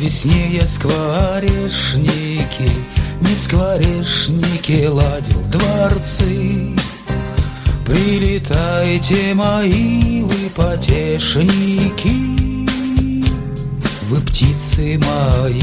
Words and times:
весне 0.00 0.66
скворечники, 0.66 2.70
не 3.20 3.34
скворечники 3.34 4.86
ладил 4.86 5.42
дворцы. 5.50 6.74
Прилетайте, 7.86 9.34
мои 9.34 10.22
вы 10.22 10.50
потешники, 10.54 12.16
вы 14.08 14.20
птицы 14.20 14.98
мои. 14.98 15.62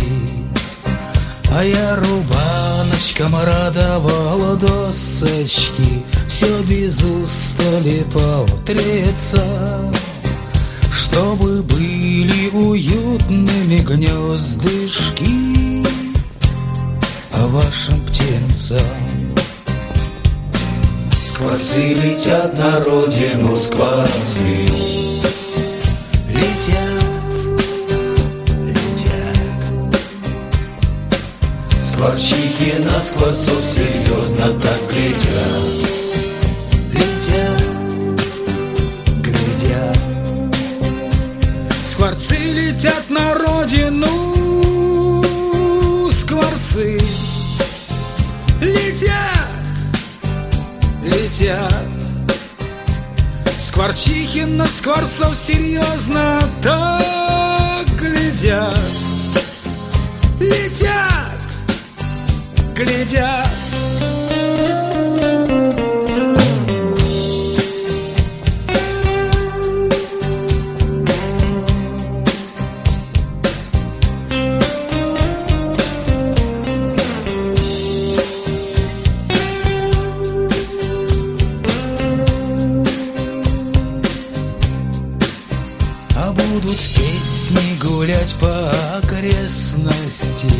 А 1.49 1.63
я 1.63 1.95
рубаночком 1.95 3.33
радовала 3.35 4.57
досочки, 4.57 6.03
Все 6.27 6.61
без 6.63 7.01
устали 7.01 8.05
поутреться, 8.13 9.45
Чтобы 10.91 11.61
уютными 11.61 11.86
гнездышки 13.87 15.85
А 17.33 17.47
вашим 17.47 17.99
птенцам 18.05 18.79
Скворцы 21.15 21.93
летят 21.93 22.57
на 22.57 22.79
родину, 22.79 23.55
скворцы. 23.55 24.65
Летят, 26.29 27.03
летят. 28.65 30.01
Скворчихи 31.87 32.79
на 32.79 32.99
скворцов 32.99 33.63
серьезно 33.63 34.59
так 34.59 34.89
глядят 34.89 35.96
Скворцы 46.97 47.67
летят 48.61 49.47
летят. 51.03 51.85
Скворчихи 53.67 54.45
на 54.45 54.65
скворцов 54.65 55.35
серьезно 55.35 56.39
так 56.61 57.87
глядят. 57.97 58.77
Летят, 60.39 61.41
глядят 62.75 63.56
гулять 88.17 88.35
по 88.39 88.97
окрестности. 88.97 90.51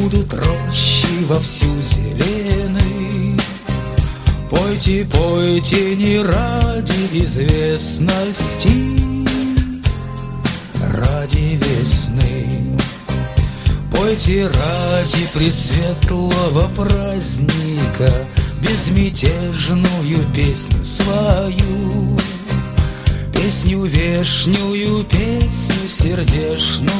Будут 0.00 0.32
рощи 0.32 1.24
вовсю 1.28 1.66
зелены 1.82 3.38
Пойте, 4.50 5.04
пойте 5.04 5.94
не 5.96 6.18
ради 6.20 7.06
известности 7.12 8.68
Ради 10.92 11.60
весны. 11.62 12.78
Пойте 13.90 14.46
ради 14.46 15.26
пресветлого 15.34 16.68
праздника 16.74 18.12
Безмятежную 18.60 20.24
песню 20.34 20.84
свою 20.84 22.18
Песню 23.32 23.84
вешнюю, 23.84 25.04
песню 25.04 25.88
сердешную, 26.04 26.92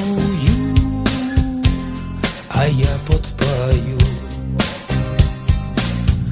А 2.49 2.67
я 2.67 2.97
подпою. 3.07 3.99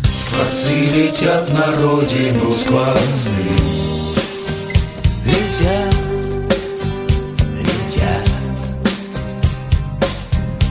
Скворцы 0.05 0.87
летят 0.95 1.53
на 1.53 1.67
родину, 1.83 2.51
скворцы 2.51 3.31
Летят, 5.27 5.95
летят. 7.61 8.31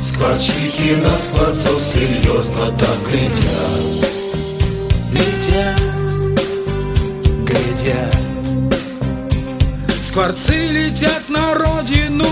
Скворчихи 0.03 0.95
на 0.95 1.17
скворцов 1.19 1.81
серьезно 1.93 2.75
так 2.79 2.97
глядят. 3.07 4.09
Летят, 5.11 5.79
глядят 7.45 8.30
Скворцы 10.11 10.67
летят 10.71 11.29
на 11.29 11.53
родину. 11.53 12.25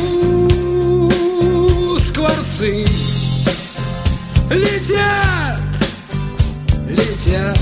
Скворцы 1.97 2.85
летят, 4.49 5.61
летят. 6.89 7.57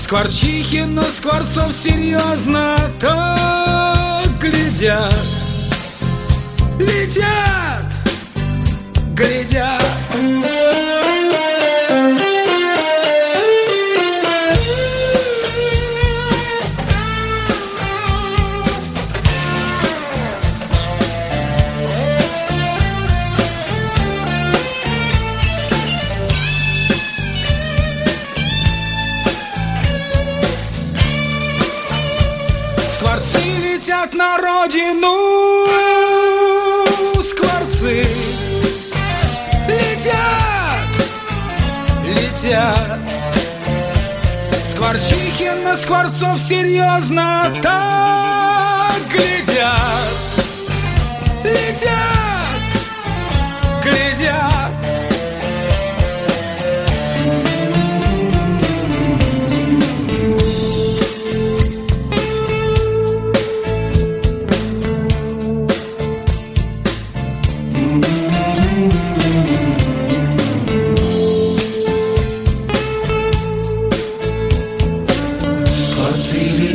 Скворчихи 0.00 0.82
на 0.82 1.02
скворцов 1.02 1.72
серьезно 1.72 2.76
так 3.00 4.38
глядят. 4.38 5.12
Летят, 6.78 7.92
глядят 9.12 9.79
летят 33.80 34.12
на 34.12 34.36
родину. 34.36 35.66
Скворцы. 37.30 38.04
Летят, 39.66 40.90
летят. 42.04 42.98
Скворчихи 44.70 45.50
на 45.64 45.76
скворцов 45.78 46.38
серьезно 46.38 47.58
так 47.62 49.00
глядят. 49.08 49.78
Летят, 51.42 52.29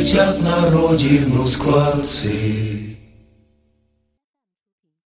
летят 0.06 0.40
на 0.40 0.70
родину, 0.70 1.44
скворцы 1.46 2.75